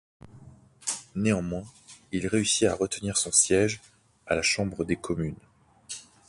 Néanmoins, 1.13 1.63
il 2.11 2.25
réussit 2.25 2.67
à 2.67 2.73
retenir 2.73 3.17
son 3.17 3.31
siège 3.31 3.79
à 4.25 4.33
la 4.35 4.41
Chambre 4.41 4.83
des 4.83 4.95
communes. 4.95 5.37